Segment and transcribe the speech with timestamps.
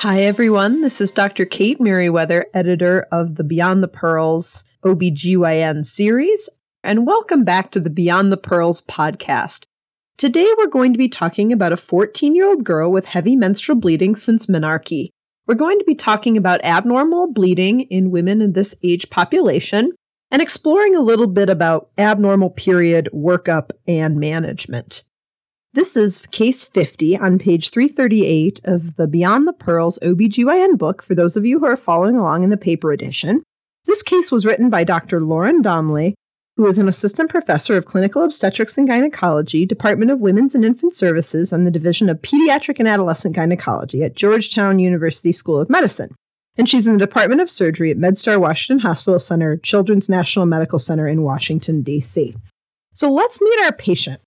[0.00, 0.80] Hi, everyone.
[0.80, 1.44] This is Dr.
[1.44, 6.48] Kate Meriwether, editor of the Beyond the Pearls OBGYN series,
[6.82, 9.66] and welcome back to the Beyond the Pearls podcast.
[10.16, 13.78] Today, we're going to be talking about a 14 year old girl with heavy menstrual
[13.78, 15.10] bleeding since menarche.
[15.46, 19.92] We're going to be talking about abnormal bleeding in women in this age population
[20.30, 25.02] and exploring a little bit about abnormal period workup and management.
[25.72, 31.14] This is case 50 on page 338 of the Beyond the Pearls OBGYN book for
[31.14, 33.44] those of you who are following along in the paper edition.
[33.84, 35.20] This case was written by Dr.
[35.20, 36.14] Lauren Domley,
[36.56, 40.92] who is an assistant professor of clinical obstetrics and gynecology, Department of Women's and Infant
[40.92, 46.16] Services, and the Division of Pediatric and Adolescent Gynecology at Georgetown University School of Medicine.
[46.56, 50.80] And she's in the Department of Surgery at MedStar Washington Hospital Center, Children's National Medical
[50.80, 52.34] Center in Washington, D.C.
[52.92, 54.20] So let's meet our patient.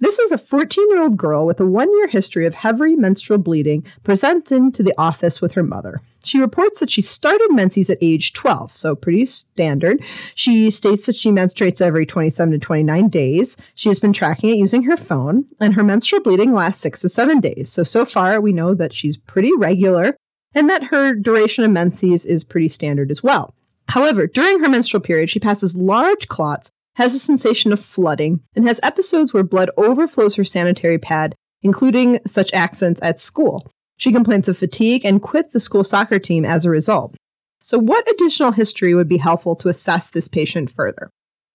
[0.00, 3.38] This is a 14 year old girl with a one year history of heavy menstrual
[3.38, 6.00] bleeding presenting to the office with her mother.
[6.24, 10.02] She reports that she started menses at age 12, so pretty standard.
[10.34, 13.72] She states that she menstruates every 27 to 29 days.
[13.74, 17.08] She has been tracking it using her phone, and her menstrual bleeding lasts six to
[17.08, 17.70] seven days.
[17.70, 20.16] So, so far, we know that she's pretty regular
[20.54, 23.54] and that her duration of menses is pretty standard as well.
[23.88, 28.68] However, during her menstrual period, she passes large clots has a sensation of flooding, and
[28.68, 33.66] has episodes where blood overflows her sanitary pad, including such accidents at school.
[33.96, 37.16] She complains of fatigue and quit the school soccer team as a result.
[37.58, 41.08] So, what additional history would be helpful to assess this patient further?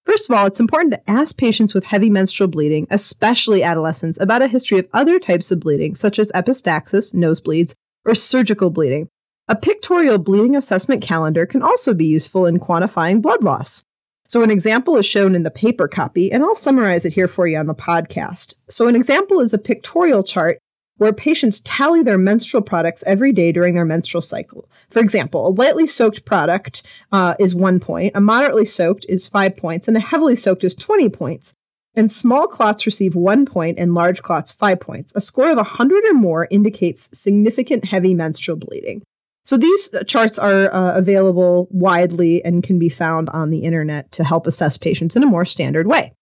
[0.04, 4.42] First of all, it's important to ask patients with heavy menstrual bleeding, especially adolescents, about
[4.42, 9.10] a history of other types of bleeding, such as epistaxis, nosebleeds, or surgical bleeding.
[9.48, 13.84] A pictorial bleeding assessment calendar can also be useful in quantifying blood loss.
[14.28, 17.48] So, an example is shown in the paper copy, and I'll summarize it here for
[17.48, 18.56] you on the podcast.
[18.70, 20.58] So, an example is a pictorial chart
[20.98, 24.70] where patients tally their menstrual products every day during their menstrual cycle.
[24.90, 29.58] For example, a lightly soaked product uh, is one point, a moderately soaked is five
[29.58, 31.54] points, and a heavily soaked is 20 points.
[31.96, 35.16] And small clots receive one point and large clots five points.
[35.16, 39.02] A score of 100 or more indicates significant heavy menstrual bleeding.
[39.46, 44.24] So these charts are uh, available widely and can be found on the internet to
[44.24, 46.14] help assess patients in a more standard way.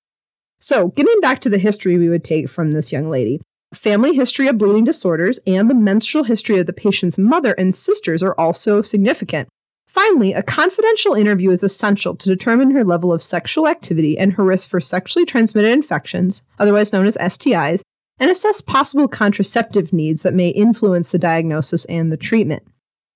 [0.59, 3.41] So, getting back to the history we would take from this young lady,
[3.73, 8.21] family history of bleeding disorders and the menstrual history of the patient's mother and sisters
[8.21, 9.47] are also significant.
[9.87, 14.43] Finally, a confidential interview is essential to determine her level of sexual activity and her
[14.43, 17.81] risk for sexually transmitted infections, otherwise known as STIs,
[18.19, 22.63] and assess possible contraceptive needs that may influence the diagnosis and the treatment.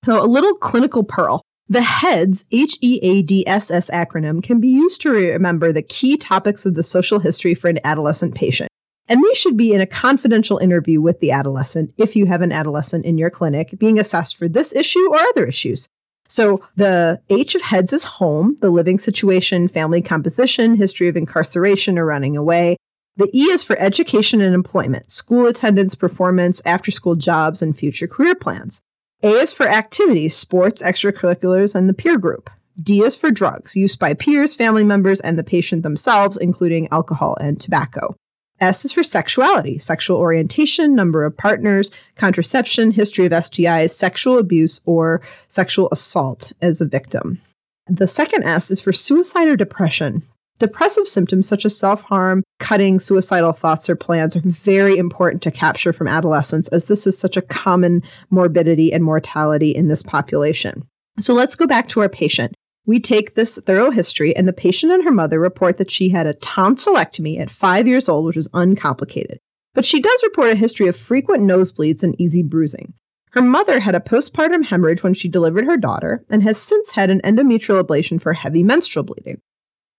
[0.04, 1.42] So, a little clinical pearl.
[1.70, 5.82] The HEADS, H E A D S S acronym, can be used to remember the
[5.82, 8.70] key topics of the social history for an adolescent patient.
[9.06, 12.52] And these should be in a confidential interview with the adolescent if you have an
[12.52, 15.88] adolescent in your clinic being assessed for this issue or other issues.
[16.28, 21.98] So the H of heads is home, the living situation, family composition, history of incarceration
[21.98, 22.76] or running away.
[23.16, 28.06] The E is for education and employment, school attendance, performance, after school jobs, and future
[28.06, 28.82] career plans.
[29.20, 32.50] A is for activities, sports, extracurriculars, and the peer group.
[32.80, 37.36] D is for drugs, used by peers, family members, and the patient themselves, including alcohol
[37.40, 38.14] and tobacco.
[38.60, 44.80] S is for sexuality, sexual orientation, number of partners, contraception, history of STIs, sexual abuse,
[44.86, 47.40] or sexual assault as a victim.
[47.88, 50.22] The second S is for suicide or depression.
[50.58, 55.52] Depressive symptoms such as self harm, cutting, suicidal thoughts or plans are very important to
[55.52, 60.82] capture from adolescents, as this is such a common morbidity and mortality in this population.
[61.20, 62.54] So let's go back to our patient.
[62.86, 66.26] We take this thorough history, and the patient and her mother report that she had
[66.26, 69.38] a tonsillectomy at five years old, which was uncomplicated.
[69.74, 72.94] But she does report a history of frequent nosebleeds and easy bruising.
[73.32, 77.10] Her mother had a postpartum hemorrhage when she delivered her daughter and has since had
[77.10, 79.40] an endometrial ablation for heavy menstrual bleeding.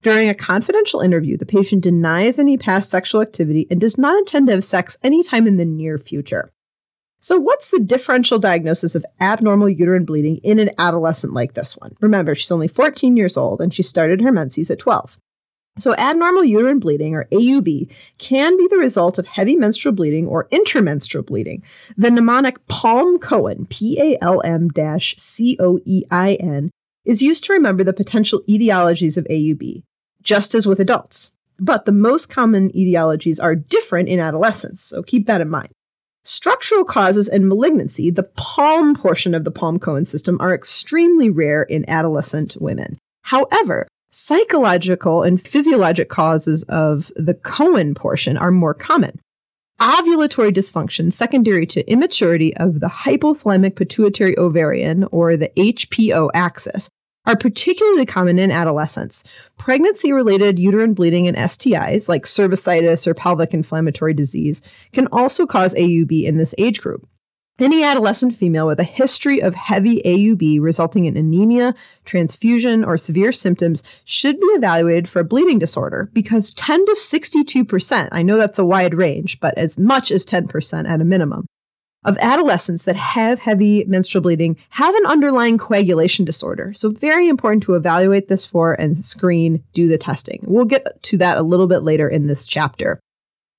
[0.02, 4.48] During a confidential interview, the patient denies any past sexual activity and does not intend
[4.48, 6.52] to have sex anytime in the near future.
[7.20, 11.98] So, what's the differential diagnosis of abnormal uterine bleeding in an adolescent like this one?
[12.00, 15.20] Remember, she's only 14 years old and she started her menses at 12.
[15.78, 20.48] So, abnormal uterine bleeding, or AUB, can be the result of heavy menstrual bleeding or
[20.48, 21.62] intermenstrual bleeding.
[21.98, 26.72] The mnemonic PALM COEIN, P A L M C O E I N,
[27.04, 29.84] is used to remember the potential etiologies of AUB,
[30.22, 31.32] just as with adults.
[31.60, 35.70] But the most common etiologies are different in adolescents, so keep that in mind.
[36.24, 41.64] Structural causes and malignancy, the PALM portion of the PALM COEIN system, are extremely rare
[41.64, 42.98] in adolescent women.
[43.24, 49.20] However, psychological and physiologic causes of the COEIN portion are more common.
[49.80, 56.90] Ovulatory dysfunction secondary to immaturity of the hypothalamic pituitary ovarian or the HPO axis
[57.26, 59.24] are particularly common in adolescents.
[59.58, 64.62] Pregnancy related uterine bleeding and STIs, like cervicitis or pelvic inflammatory disease,
[64.94, 67.08] can also cause AUB in this age group.
[67.60, 71.76] Any adolescent female with a history of heavy AUB resulting in anemia,
[72.06, 78.10] transfusion, or severe symptoms should be evaluated for a bleeding disorder because 10 to 62%,
[78.14, 81.48] I know that's a wide range, but as much as 10% at a minimum,
[82.06, 86.74] of adolescents that have heavy menstrual bleeding have an underlying coagulation disorder.
[86.74, 90.44] So, very important to evaluate this for and screen, do the testing.
[90.48, 93.00] We'll get to that a little bit later in this chapter.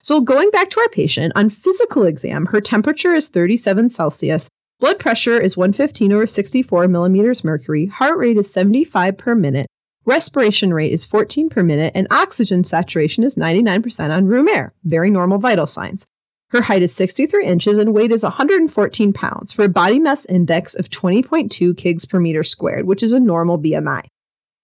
[0.03, 4.49] So, going back to our patient, on physical exam, her temperature is 37 Celsius,
[4.79, 9.67] blood pressure is 115 over 64 millimeters mercury, heart rate is 75 per minute,
[10.07, 14.73] respiration rate is 14 per minute, and oxygen saturation is 99% on room air.
[14.85, 16.07] Very normal vital signs.
[16.50, 20.75] Her height is 63 inches and weight is 114 pounds for a body mass index
[20.75, 24.02] of 20.2 kgs per meter squared, which is a normal BMI.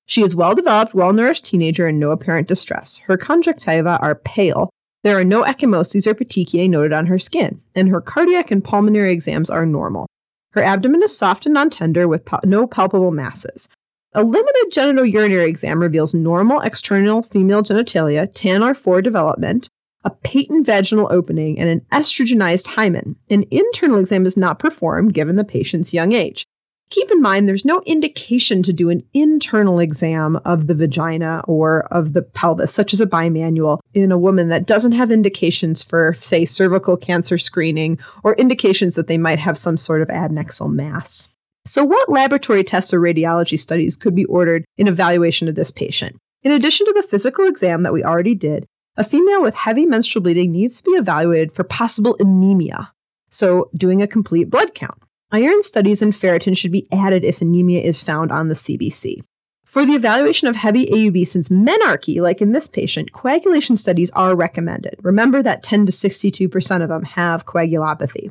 [0.05, 2.99] She is well developed, well nourished teenager and no apparent distress.
[3.07, 4.71] Her conjunctiva are pale.
[5.05, 9.13] There are no ecchymoses or petechiae noted on her skin, and her cardiac and pulmonary
[9.13, 10.07] exams are normal.
[10.53, 13.69] Her abdomen is soft and non tender with no palpable masses.
[14.13, 19.69] A limited genitourinary exam reveals normal external female genitalia, Tanner 4 development,
[20.07, 23.17] a patent vaginal opening, and an estrogenized hymen.
[23.29, 26.47] An internal exam is not performed given the patient's young age.
[26.91, 31.93] Keep in mind, there's no indication to do an internal exam of the vagina or
[31.93, 36.15] of the pelvis, such as a bimanual, in a woman that doesn't have indications for,
[36.21, 41.29] say, cervical cancer screening or indications that they might have some sort of adnexal mass.
[41.65, 46.17] So, what laboratory tests or radiology studies could be ordered in evaluation of this patient?
[46.45, 50.23] In addition to the physical exam that we already did, a female with heavy menstrual
[50.23, 52.93] bleeding needs to be evaluated for possible anemia,
[53.29, 55.03] so doing a complete blood count.
[55.33, 59.19] Iron studies and ferritin should be added if anemia is found on the CBC.
[59.65, 64.37] For the evaluation of heavy AUB since menarche, like in this patient, coagulation studies are
[64.37, 64.95] recommended.
[65.03, 68.31] Remember that 10 to 62% of them have coagulopathy.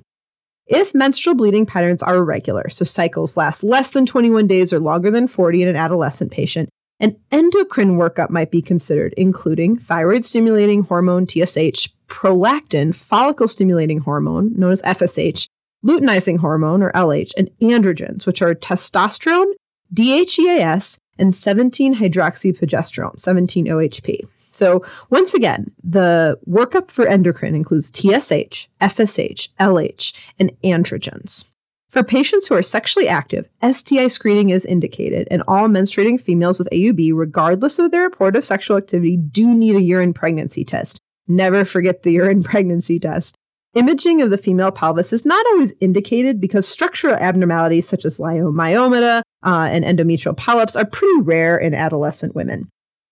[0.65, 5.12] If menstrual bleeding patterns are irregular, so cycles last less than 21 days or longer
[5.12, 6.69] than 40 in an adolescent patient,
[7.00, 14.57] an endocrine workup might be considered, including thyroid stimulating hormone TSH, prolactin, follicle stimulating hormone
[14.57, 15.47] known as FSH,
[15.86, 19.51] luteinizing hormone or LH, and androgens, which are testosterone,
[19.94, 24.22] DHEAS, and 17 hydroxyprogesterone, 17 OHP.
[24.51, 31.51] So, once again, the workup for endocrine includes TSH, FSH, LH, and androgens.
[31.95, 36.67] For patients who are sexually active, STI screening is indicated, and all menstruating females with
[36.73, 40.99] AUB, regardless of their report of sexual activity, do need a urine pregnancy test.
[41.29, 43.37] Never forget the urine pregnancy test.
[43.75, 49.21] Imaging of the female pelvis is not always indicated because structural abnormalities such as leiomyomata
[49.45, 52.67] uh, and endometrial polyps are pretty rare in adolescent women.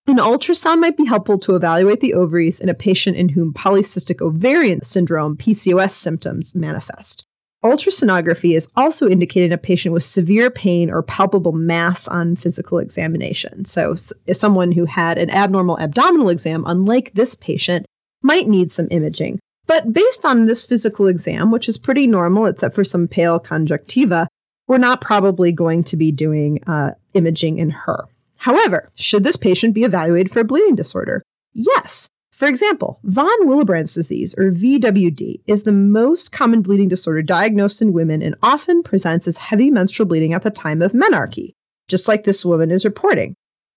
[0.08, 4.20] An ultrasound might be helpful to evaluate the ovaries in a patient in whom polycystic
[4.22, 7.26] ovarian syndrome PCOS symptoms manifest.
[7.64, 12.78] Ultrasonography is also indicated in a patient with severe pain or palpable mass on physical
[12.78, 13.64] examination.
[13.64, 13.96] So,
[14.34, 17.86] someone who had an abnormal abdominal exam, unlike this patient,
[18.22, 19.40] might need some imaging.
[19.66, 24.28] But based on this physical exam, which is pretty normal except for some pale conjunctiva,
[24.68, 28.06] we're not probably going to be doing uh, imaging in her.
[28.38, 31.24] However, should this patient be evaluated for a bleeding disorder?
[31.54, 32.10] Yes,
[32.44, 37.94] for example, von Willebrand's disease, or VWD, is the most common bleeding disorder diagnosed in
[37.94, 41.54] women and often presents as heavy menstrual bleeding at the time of menarche,
[41.88, 43.34] just like this woman is reporting.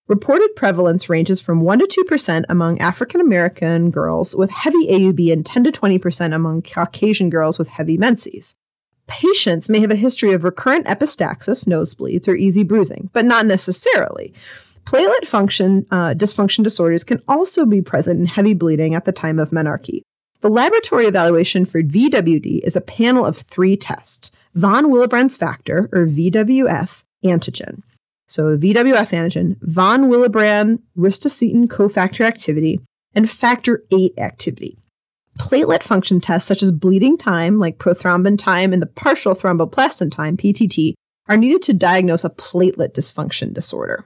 [0.09, 5.47] Reported prevalence ranges from 1 to 2% among African American girls with heavy AUB and
[5.47, 8.57] 10 to 20% among Caucasian girls with heavy menses.
[9.07, 14.35] Patients may have a history of recurrent epistaxis, nosebleeds, or easy bruising, but not necessarily.
[14.87, 19.41] Platelet function uh, dysfunction disorders can also be present in heavy bleeding at the time
[19.41, 20.01] of menarche.
[20.43, 26.07] The laboratory evaluation for VWD is a panel of three tests von Willebrand's factor, or
[26.07, 27.83] VWF, antigen.
[28.29, 32.81] So, VWF antigen, von Willebrand ristocetin cofactor activity,
[33.13, 34.79] and factor VIII activity.
[35.37, 40.37] Platelet function tests such as bleeding time, like prothrombin time, and the partial thromboplastin time,
[40.37, 40.95] PTT,
[41.29, 44.05] are needed to diagnose a platelet dysfunction disorder.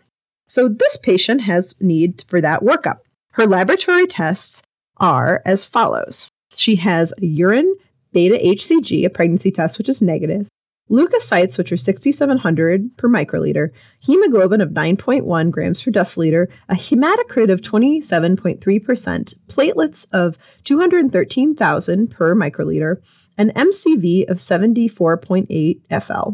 [0.50, 2.98] So this patient has need for that workup.
[3.34, 4.64] Her laboratory tests
[4.96, 6.28] are as follows.
[6.56, 7.76] She has a urine
[8.12, 10.48] beta HCG, a pregnancy test, which is negative,
[10.90, 17.60] leukocytes, which are 6,700 per microliter, hemoglobin of 9.1 grams per deciliter, a hematocrit of
[17.60, 22.96] 27.3%, platelets of 213,000 per microliter,
[23.38, 26.30] an MCV of 74.8 FL,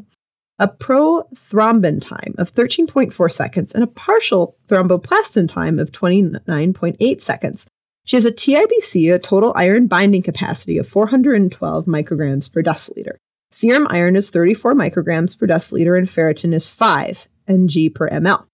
[0.58, 7.68] a prothrombin time of 13.4 seconds, and a partial thromboplastin time of 29.8 seconds.
[8.04, 13.16] She has a TIBC, a total iron binding capacity of 412 micrograms per deciliter.
[13.50, 18.46] Serum iron is 34 micrograms per deciliter and ferritin is 5 ng per ml.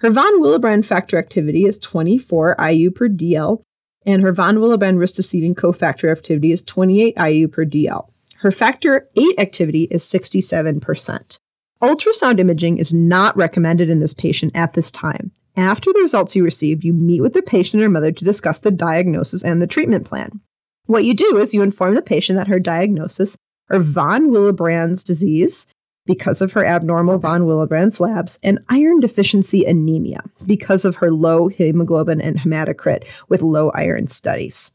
[0.00, 3.62] Her von Willebrand factor activity is 24 IU per DL,
[4.04, 8.08] and her von Willebrand ristocetin cofactor activity is 28 IU per DL.
[8.40, 11.38] Her factor 8 activity is 67%.
[11.82, 15.30] Ultrasound imaging is not recommended in this patient at this time.
[15.56, 18.70] After the results you receive, you meet with the patient or mother to discuss the
[18.70, 20.40] diagnosis and the treatment plan.
[20.86, 23.36] What you do is you inform the patient that her diagnosis
[23.70, 25.66] are von Willebrand's disease
[26.06, 31.48] because of her abnormal von Willebrand's labs and iron deficiency anemia because of her low
[31.48, 34.72] hemoglobin and hematocrit with low iron studies.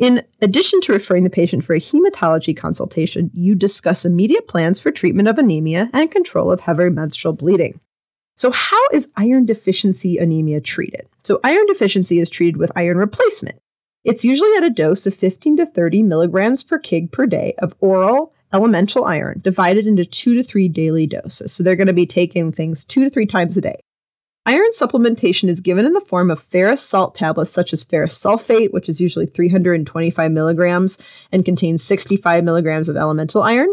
[0.00, 4.90] In addition to referring the patient for a hematology consultation, you discuss immediate plans for
[4.90, 7.80] treatment of anemia and control of heavy menstrual bleeding.
[8.34, 11.06] So, how is iron deficiency anemia treated?
[11.22, 13.60] So, iron deficiency is treated with iron replacement.
[14.02, 17.74] It's usually at a dose of 15 to 30 milligrams per kg per day of
[17.80, 21.52] oral elemental iron divided into two to three daily doses.
[21.52, 23.80] So they're going to be taking things two to three times a day.
[24.46, 28.72] Iron supplementation is given in the form of ferrous salt tablets such as ferrous sulfate,
[28.72, 30.98] which is usually 325 milligrams
[31.30, 33.68] and contains 65 milligrams of elemental iron,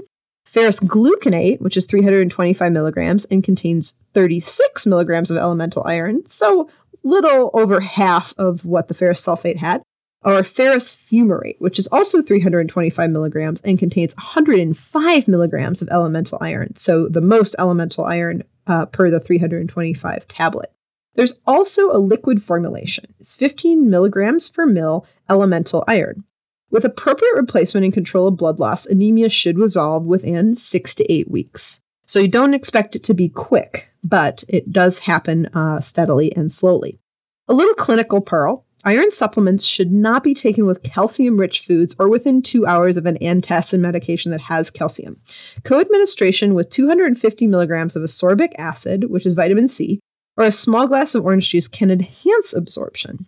[0.45, 6.69] ferrous gluconate, which is 325 milligrams and contains 36 milligrams of elemental iron, so
[7.03, 9.81] little over half of what the ferrous sulfate had,
[10.25, 16.75] or ferrous fumarate, which is also 325 milligrams and contains 105 milligrams of elemental iron,
[16.75, 20.71] so the most elemental iron uh, per the 325 tablet.
[21.15, 23.05] There's also a liquid formulation.
[23.19, 26.24] It's 15 milligrams per mil elemental iron.
[26.69, 31.31] With appropriate replacement and control of blood loss, anemia should resolve within six to eight
[31.31, 31.81] weeks.
[32.05, 36.51] So you don't expect it to be quick, but it does happen uh, steadily and
[36.51, 37.00] slowly.
[37.47, 42.08] A little clinical pearl Iron supplements should not be taken with calcium rich foods or
[42.08, 45.20] within two hours of an antacid medication that has calcium.
[45.65, 50.00] Co administration with 250 milligrams of ascorbic acid, which is vitamin C,
[50.38, 53.25] or a small glass of orange juice can enhance absorption.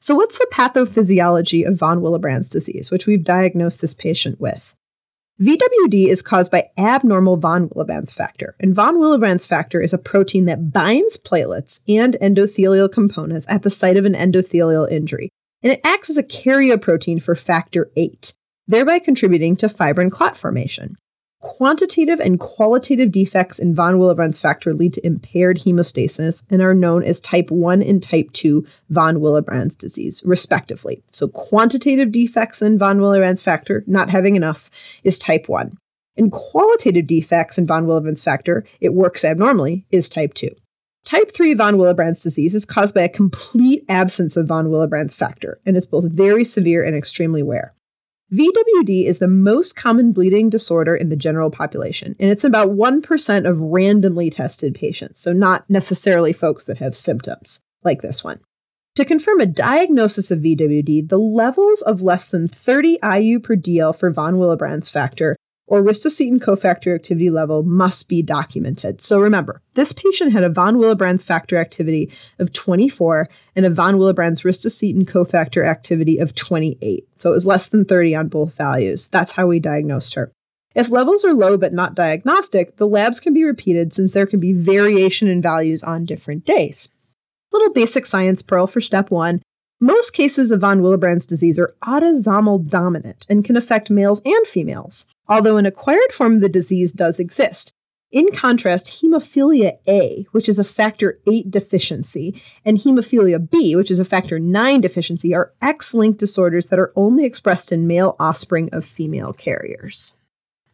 [0.00, 4.74] So, what's the pathophysiology of von Willebrand's disease, which we've diagnosed this patient with?
[5.42, 10.44] VWD is caused by abnormal von Willebrand's factor, and von Willebrand's factor is a protein
[10.44, 15.30] that binds platelets and endothelial components at the site of an endothelial injury,
[15.64, 18.20] and it acts as a carrier protein for factor VIII,
[18.68, 20.94] thereby contributing to fibrin clot formation.
[21.42, 27.02] Quantitative and qualitative defects in von Willebrand's factor lead to impaired hemostasis and are known
[27.02, 31.02] as type 1 and type 2 von Willebrand's disease, respectively.
[31.10, 34.70] So, quantitative defects in von Willebrand's factor, not having enough,
[35.02, 35.76] is type 1.
[36.16, 40.48] And qualitative defects in von Willebrand's factor, it works abnormally, is type 2.
[41.04, 45.58] Type 3 von Willebrand's disease is caused by a complete absence of von Willebrand's factor
[45.66, 47.74] and is both very severe and extremely rare.
[48.32, 53.46] VWD is the most common bleeding disorder in the general population, and it's about 1%
[53.46, 58.40] of randomly tested patients, so not necessarily folks that have symptoms like this one.
[58.94, 63.94] To confirm a diagnosis of VWD, the levels of less than 30 IU per DL
[63.94, 65.36] for von Willebrand's factor
[65.66, 69.00] or ristocetin cofactor activity level must be documented.
[69.00, 73.96] So remember, this patient had a von Willebrand's factor activity of 24 and a von
[73.96, 77.06] Willebrand's ristocetin cofactor activity of 28.
[77.18, 79.08] So it was less than 30 on both values.
[79.08, 80.32] That's how we diagnosed her.
[80.74, 84.40] If levels are low but not diagnostic, the labs can be repeated since there can
[84.40, 86.88] be variation in values on different days.
[87.52, 89.42] Little basic science pearl for step one.
[89.80, 95.06] Most cases of von Willebrand's disease are autosomal dominant and can affect males and females.
[95.28, 97.72] Although an acquired form of the disease does exist.
[98.10, 103.98] In contrast, hemophilia A, which is a factor 8 deficiency, and hemophilia B, which is
[103.98, 108.68] a factor 9 deficiency, are X linked disorders that are only expressed in male offspring
[108.70, 110.18] of female carriers.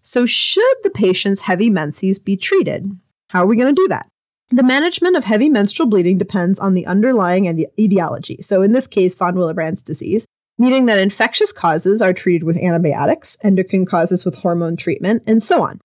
[0.03, 2.91] So, should the patient's heavy menses be treated?
[3.29, 4.09] How are we going to do that?
[4.51, 7.47] The management of heavy menstrual bleeding depends on the underlying
[7.79, 8.39] etiology.
[8.41, 10.27] So, in this case, von Willebrand's disease,
[10.59, 15.63] meaning that infectious causes are treated with antibiotics, endocrine causes with hormone treatment, and so
[15.63, 15.81] on.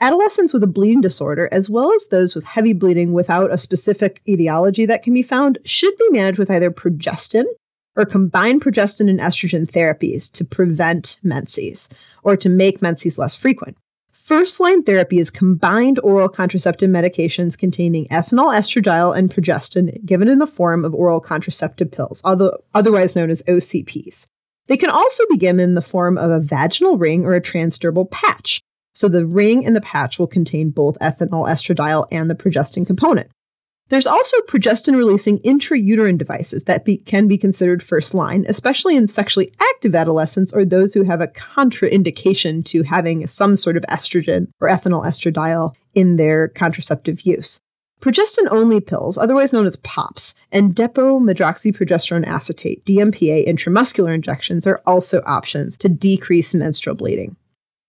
[0.00, 4.20] Adolescents with a bleeding disorder, as well as those with heavy bleeding without a specific
[4.28, 7.44] etiology that can be found, should be managed with either progestin
[7.96, 11.88] or combined progestin and estrogen therapies to prevent menses
[12.22, 13.76] or to make menses less frequent.
[14.28, 20.38] First line therapy is combined oral contraceptive medications containing ethinyl estradiol and progestin given in
[20.38, 22.20] the form of oral contraceptive pills,
[22.74, 24.26] otherwise known as OCPs.
[24.66, 28.10] They can also be given in the form of a vaginal ring or a transdermal
[28.10, 28.60] patch.
[28.92, 33.30] So the ring and the patch will contain both ethinyl estradiol and the progestin component.
[33.90, 39.08] There's also progestin releasing intrauterine devices that be, can be considered first line, especially in
[39.08, 44.48] sexually active adolescents or those who have a contraindication to having some sort of estrogen
[44.60, 47.60] or ethinyl estradiol in their contraceptive use.
[48.00, 54.82] Progestin only pills, otherwise known as POPs, and depot medroxyprogesterone acetate, DMPA intramuscular injections are
[54.86, 57.36] also options to decrease menstrual bleeding.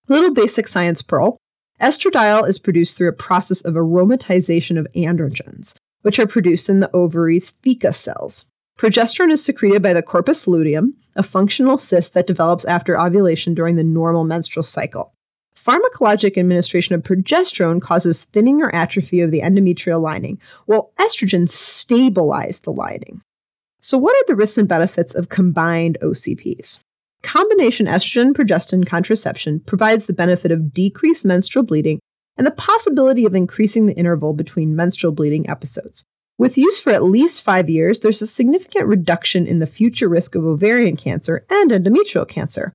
[0.08, 1.38] Little basic science pearl.
[1.80, 6.92] Estradiol is produced through a process of aromatization of androgens, which are produced in the
[6.92, 8.46] ovary's theca cells.
[8.78, 13.76] Progesterone is secreted by the corpus luteum, a functional cyst that develops after ovulation during
[13.76, 15.14] the normal menstrual cycle.
[15.56, 22.62] Pharmacologic administration of progesterone causes thinning or atrophy of the endometrial lining, while estrogen stabilizes
[22.62, 23.22] the lining.
[23.82, 26.80] So, what are the risks and benefits of combined OCPs?
[27.22, 32.00] Combination estrogen progestin contraception provides the benefit of decreased menstrual bleeding
[32.40, 36.06] and the possibility of increasing the interval between menstrual bleeding episodes.
[36.38, 40.36] With use for at least five years, there's a significant reduction in the future risk
[40.36, 42.72] of ovarian cancer and endometrial cancer.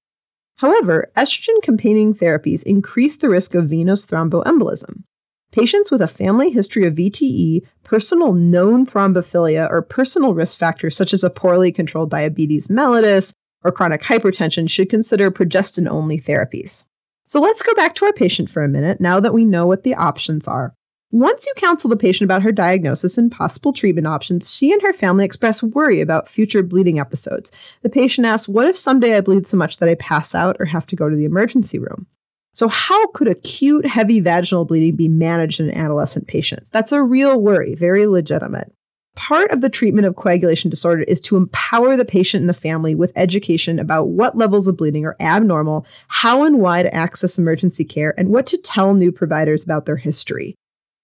[0.58, 5.04] However, estrogen containing therapies increase the risk of venous thromboembolism.
[5.50, 11.14] Patients with a family history of VTE, personal known thrombophilia, or personal risk factors such
[11.14, 16.84] as a poorly controlled diabetes mellitus, or chronic hypertension should consider progestin only therapies.
[17.26, 19.82] So let's go back to our patient for a minute now that we know what
[19.82, 20.74] the options are.
[21.10, 24.92] Once you counsel the patient about her diagnosis and possible treatment options, she and her
[24.92, 27.52] family express worry about future bleeding episodes.
[27.82, 30.64] The patient asks, What if someday I bleed so much that I pass out or
[30.66, 32.08] have to go to the emergency room?
[32.52, 36.66] So, how could acute heavy vaginal bleeding be managed in an adolescent patient?
[36.72, 38.72] That's a real worry, very legitimate.
[39.16, 42.94] Part of the treatment of coagulation disorder is to empower the patient and the family
[42.94, 47.84] with education about what levels of bleeding are abnormal, how and why to access emergency
[47.84, 50.56] care, and what to tell new providers about their history.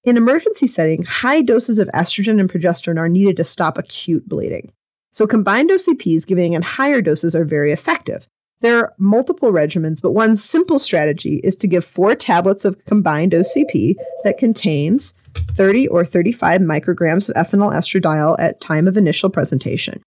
[0.02, 4.72] In emergency setting, high doses of estrogen and progesterone are needed to stop acute bleeding.
[5.12, 8.26] So combined OCPs giving in higher doses are very effective.
[8.60, 13.32] There are multiple regimens, but one simple strategy is to give four tablets of combined
[13.32, 13.94] OCP
[14.24, 20.02] that contains 30 or 35 micrograms of ethinyl estradiol at time of initial presentation.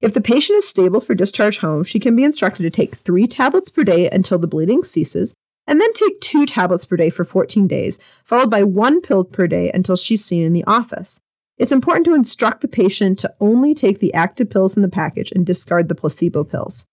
[0.00, 3.26] If the patient is stable for discharge home, she can be instructed to take three
[3.26, 5.34] tablets per day until the bleeding ceases,
[5.66, 9.46] and then take two tablets per day for 14 days, followed by one pill per
[9.46, 11.20] day until she's seen in the office.
[11.58, 15.32] It's important to instruct the patient to only take the active pills in the package
[15.32, 16.86] and discard the placebo pills.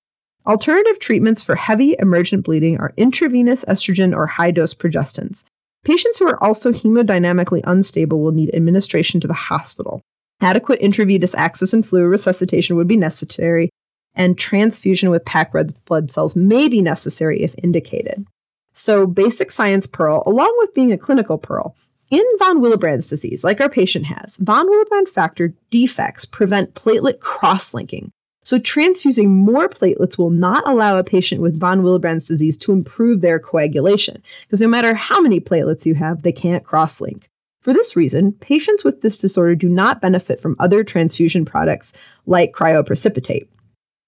[0.48, 5.46] Alternative treatments for heavy emergent bleeding are intravenous estrogen or high dose progestins.
[5.86, 10.02] Patients who are also hemodynamically unstable will need administration to the hospital.
[10.42, 13.70] Adequate intravenous access and fluid resuscitation would be necessary,
[14.16, 18.26] and transfusion with packed red blood cells may be necessary if indicated.
[18.74, 21.76] So, basic science pearl, along with being a clinical pearl,
[22.12, 27.74] in von Willebrand's disease, like our patient has, von Willebrand factor defects prevent platelet cross
[27.74, 28.12] linking,
[28.46, 33.22] so, transfusing more platelets will not allow a patient with von Willebrand's disease to improve
[33.22, 37.28] their coagulation, because no matter how many platelets you have, they can't cross link.
[37.64, 42.54] For this reason, patients with this disorder do not benefit from other transfusion products like
[42.54, 43.48] cryoprecipitate.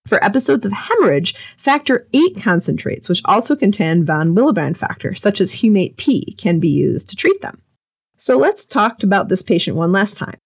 [0.06, 5.56] For episodes of hemorrhage, factor VIII concentrates, which also contain von Willebrand factor, such as
[5.56, 7.60] Humate P, can be used to treat them.
[8.18, 10.38] So let's talk about this patient one last time.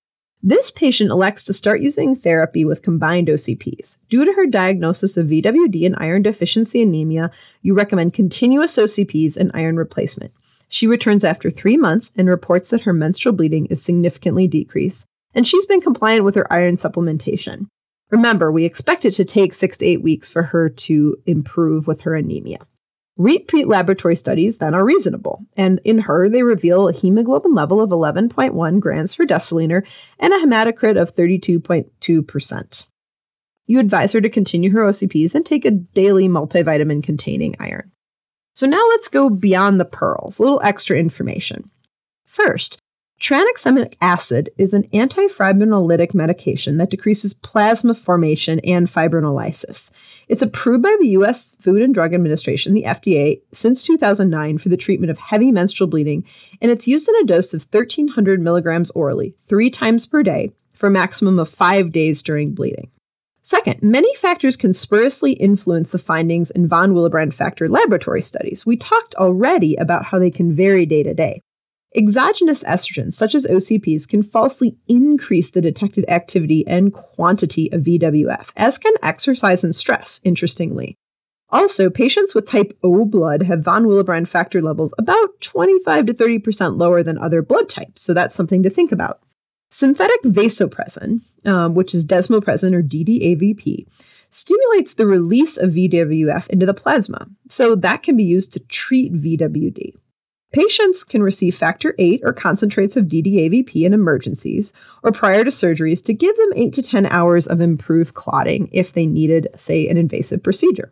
[0.43, 3.99] This patient elects to start using therapy with combined OCPs.
[4.09, 7.29] Due to her diagnosis of VWD and iron deficiency anemia,
[7.61, 10.33] you recommend continuous OCPs and iron replacement.
[10.67, 15.45] She returns after three months and reports that her menstrual bleeding is significantly decreased, and
[15.45, 17.67] she's been compliant with her iron supplementation.
[18.09, 22.01] Remember, we expect it to take six to eight weeks for her to improve with
[22.01, 22.65] her anemia.
[23.21, 27.91] Repeat laboratory studies then are reasonable, and in her, they reveal a hemoglobin level of
[27.91, 29.85] 11.1 grams per deciliter
[30.17, 32.87] and a hematocrit of 32.2%.
[33.67, 37.91] You advise her to continue her OCPs and take a daily multivitamin containing iron.
[38.55, 41.69] So now let's go beyond the pearls, a little extra information.
[42.25, 42.79] First,
[43.21, 49.91] Tranexamic acid is an antifibrinolytic medication that decreases plasmin formation and fibrinolysis.
[50.27, 51.55] It's approved by the U.S.
[51.61, 56.25] Food and Drug Administration, the FDA, since 2009 for the treatment of heavy menstrual bleeding,
[56.61, 60.87] and it's used in a dose of 1,300 milligrams orally, three times per day, for
[60.87, 62.89] a maximum of five days during bleeding.
[63.43, 68.65] Second, many factors conspicuously influence the findings in von Willebrand factor laboratory studies.
[68.65, 71.43] We talked already about how they can vary day to day.
[71.93, 78.51] Exogenous estrogens, such as OCPs, can falsely increase the detected activity and quantity of VWF,
[78.55, 80.95] as can exercise and stress, interestingly.
[81.49, 86.77] Also, patients with type O blood have von Willebrand factor levels about 25 to 30%
[86.77, 89.19] lower than other blood types, so that's something to think about.
[89.69, 93.85] Synthetic vasopressin, um, which is desmopressin or DDAVP,
[94.29, 99.13] stimulates the release of VWF into the plasma, so that can be used to treat
[99.13, 99.93] VWD.
[100.53, 106.03] Patients can receive factor VIII or concentrates of DDAVP in emergencies or prior to surgeries
[106.03, 109.95] to give them 8 to 10 hours of improved clotting if they needed, say, an
[109.95, 110.91] invasive procedure.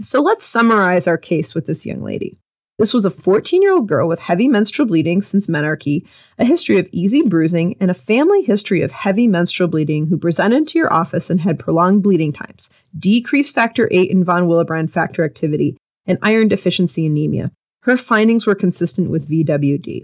[0.00, 2.36] So let's summarize our case with this young lady.
[2.78, 6.06] This was a 14 year old girl with heavy menstrual bleeding since menarche,
[6.38, 10.68] a history of easy bruising, and a family history of heavy menstrual bleeding who presented
[10.68, 15.24] to your office and had prolonged bleeding times, decreased factor VIII and von Willebrand factor
[15.24, 17.52] activity, and iron deficiency anemia,
[17.84, 20.02] her findings were consistent with VWD.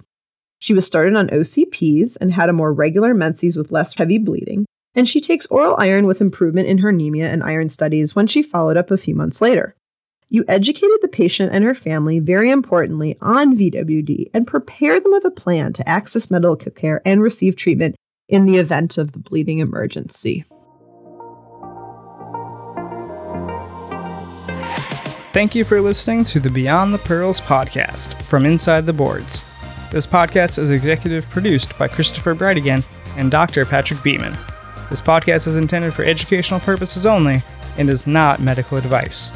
[0.59, 4.67] She was started on OCPs and had a more regular menses with less heavy bleeding,
[4.95, 8.43] and she takes oral iron with improvement in her anemia and iron studies when she
[8.43, 9.75] followed up a few months later.
[10.29, 15.25] You educated the patient and her family, very importantly, on VWD and prepared them with
[15.25, 17.97] a plan to access medical care and receive treatment
[18.29, 20.45] in the event of the bleeding emergency.
[25.33, 29.45] Thank you for listening to the Beyond the Pearls podcast from Inside the Boards.
[29.93, 32.85] This podcast is executive produced by Christopher Brightigan
[33.17, 33.65] and Dr.
[33.65, 34.37] Patrick Beeman.
[34.91, 37.45] This podcast is intended for educational purposes only
[37.79, 39.33] and is not medical advice.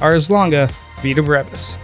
[0.00, 0.68] Ars longa,
[1.02, 1.78] vita brevis.